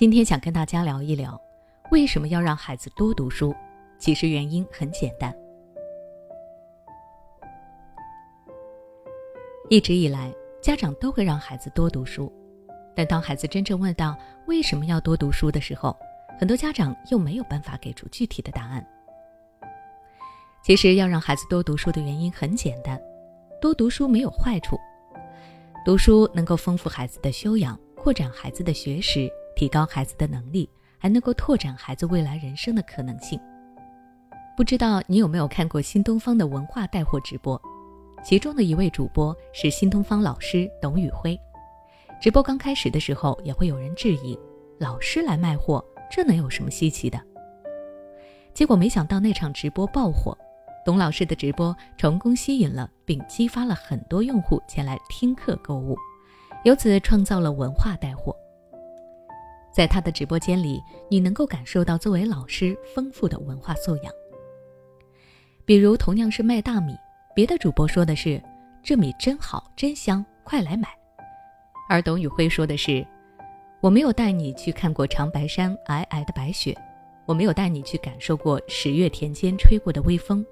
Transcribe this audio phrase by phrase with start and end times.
[0.00, 1.38] 今天想跟大家聊一聊，
[1.90, 3.54] 为什么要让孩子多读书？
[3.98, 5.30] 其实原因很简单。
[9.68, 10.32] 一直以来，
[10.62, 12.32] 家长都会让孩子多读书，
[12.96, 14.16] 但当孩子真正问到
[14.46, 15.94] 为什么要多读书的时候，
[16.38, 18.82] 很多家长又没有办法给出具体的答案。
[20.62, 22.98] 其实要让孩子多读书的原因很简单，
[23.60, 24.78] 多读书没有坏处，
[25.84, 29.30] 读书能够丰富孩子的修养，扩展孩子的学识。
[29.60, 33.38] 提高孩子的能力，还能够拓展孩子未来人生的可能性。
[34.56, 37.60] 不知道你有没有看过新东方的文化带货直播？
[38.24, 41.38] 其中的一位主播是新东方老师董宇辉。
[42.22, 44.38] 直播刚开始的时候，也会有人质疑：
[44.78, 47.20] 老师来卖货，这能有什么稀奇的？
[48.54, 50.34] 结果没想到那场直播爆火，
[50.86, 55.98] 董老师的直播成功吸引了并激发了很多用户前来听课购物，
[56.64, 58.34] 由此创造了文化带货。
[59.72, 64.12] 在他的直播间里，你能够感受到作为老师丰富的文化素养。
[65.64, 66.96] 比如，同样是卖大米，
[67.34, 68.42] 别的主播说的是
[68.82, 70.88] “这米真好，真香，快来买”，
[71.88, 73.06] 而董宇辉说的是
[73.80, 76.76] “我没有带你去看过长白山皑皑的白雪，
[77.24, 80.44] 我没有带你去感受过十月田间吹过的微风，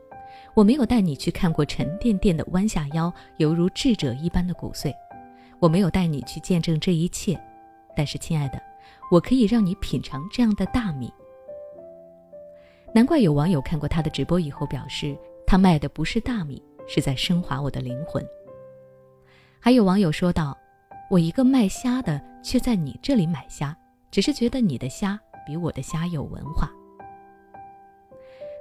[0.54, 4.94] 我没有带你去看过沉甸甸的弯下腰犹如智者一般的骨髓，
[5.58, 7.36] 我没有带你去见证这一切，
[7.96, 8.62] 但是，亲爱的。”
[9.10, 11.12] 我可以让你品尝这样的大米。
[12.94, 18.26] 难怪有网友看过他的直播以后表示，他卖的不是大米，是在升华我的灵魂。
[19.60, 20.56] 还有网友说道
[21.10, 23.76] ：“我一个卖虾的，却在你这里买虾，
[24.10, 26.70] 只是觉得你的虾比我的虾有文化。”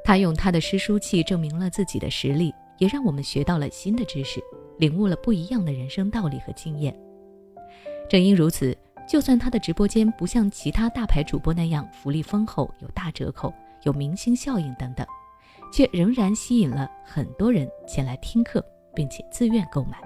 [0.04, 4.42] 他用他的诗书气证明了自己的实力，也让我们学到了新的知识，
[4.78, 6.94] 领悟了不一样的人生道理和经验。
[8.10, 8.78] 正因如此。
[9.08, 15.08] 就算他的直播间不像其他大牌主播那样福利丰厚、有大折扣、有明星效应等等，
[15.72, 18.64] 却仍然吸引了很多人前来听课，
[18.94, 19.98] 并且自愿购买。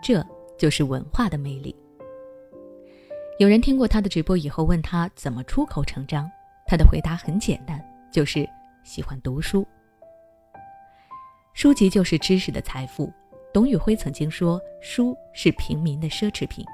[0.00, 0.24] 这
[0.56, 1.74] 就是文化的魅力。
[3.38, 6.30] 有人听过他的直播以后，问他怎么出口成章，
[6.64, 8.48] 他的回答很简单，就是
[8.84, 9.66] 喜欢读书。
[11.54, 13.12] 书籍就是知识的财富。
[13.52, 16.64] 董宇辉曾经说：“书是平民的奢侈品。”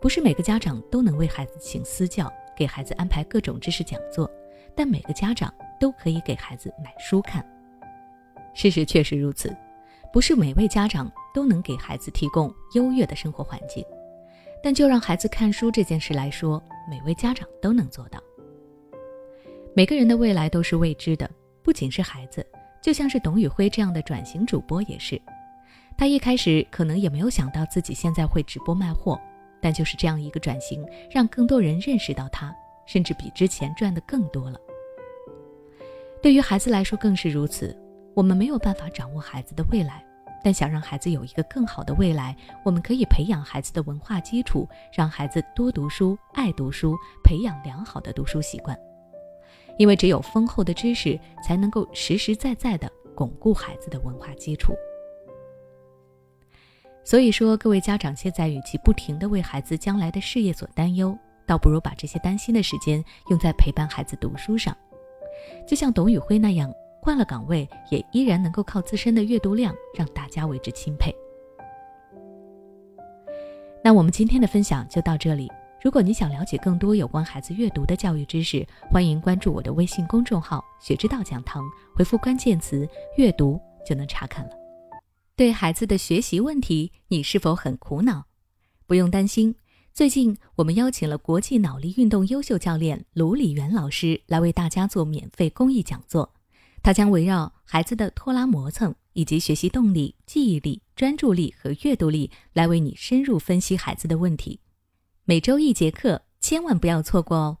[0.00, 4.30] 不是每个家长都能为孩子请私教，给孩子安排各种知识讲座，
[4.74, 7.44] 但每个家长都可以给孩子买书看。
[8.54, 9.54] 事实确实如此，
[10.12, 13.84] 不是每位家长都能给孩子提供优越的生活环境，
[14.62, 18.20] 但就让孩子看书这件事来说，每位家长都能做到。
[19.74, 21.28] 每个人的未来都是未知的，
[21.62, 22.44] 不仅是孩子，
[22.80, 25.20] 就像是董宇辉这样的转型主播也是。
[25.96, 29.20] 他一开始可能也没有想到自己现在会直播卖货。
[29.60, 32.54] 但就是这样一个转型，让更多人认识到他，
[32.86, 34.58] 甚至比之前赚的更多了。
[36.22, 37.76] 对于孩子来说更是如此。
[38.14, 40.04] 我们没有办法掌握孩子的未来，
[40.42, 48.76] 但想让孩子有一个更好的未来，我们可以培养孩子的文化基础，让孩子多读书、爱读书，培养良好的读书习惯。
[49.76, 54.74] 因为只有丰厚的知识，才能够实实在在地巩固孩子的文化基础。
[57.08, 64.76] 所以说，各位家长现在与其不停地为孩子将来的事业所担忧，倒不如把这些担心的时间用在陪伴孩子读书上。
[65.66, 66.70] 就像董宇辉那样，
[67.00, 71.10] 换了岗位也依然能够靠自身的阅读量让大家为之钦佩。
[73.82, 75.50] 那我们今天的分享就到这里。
[75.82, 81.64] 如果你想了解更多有关孩子阅读的教育知识，欢迎关注我的微信公众号“学之道讲堂”，
[81.96, 82.86] 回复关键词
[83.16, 84.57] “阅读”就能查看了。
[85.38, 88.24] 对孩子的学习问题，你是否很苦恼？
[88.88, 89.54] 不用担心，
[89.94, 96.34] 最近我们邀请了国际脑力运动优秀教练卢礼元老师来为大家做免费公益讲座。
[96.82, 104.58] 他将围绕孩子的拖拉磨蹭以及学习动力、记忆力、专注力和阅读力来为你深入分析孩子的问题。
[105.24, 107.58] 每周一节课，千万不要错过哦！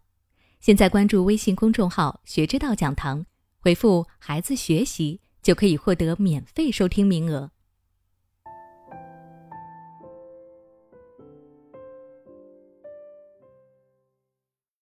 [0.58, 3.24] 现在关注微信公众号“学之道讲堂”，
[3.62, 7.52] 回复“孩子学习”就可以获得免费收听名额。